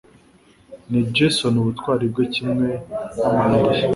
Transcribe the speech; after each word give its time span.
Ni 0.89 0.99
Jason 1.15 1.53
ubutwari 1.61 2.05
bwe 2.11 2.25
kimwe 2.33 2.69
n'amayeri 3.19 3.73
ye 3.77 3.85